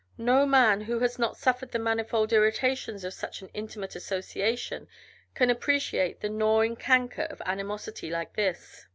[0.17, 4.87] No man who has not suffered the manifold irritations of such an intimate association
[5.35, 8.87] can appreciate the gnawing canker of animosity like this.